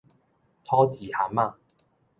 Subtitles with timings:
[0.03, 0.03] 吐
[0.91, 1.57] 舌蚶仔